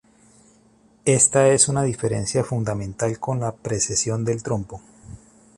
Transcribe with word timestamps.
Esta 1.05 1.49
es 1.49 1.67
una 1.67 1.83
diferencia 1.83 2.43
fundamental 2.43 3.19
con 3.19 3.39
la 3.39 3.51
precesión 3.51 4.25
del 4.25 4.41
trompo. 4.41 4.81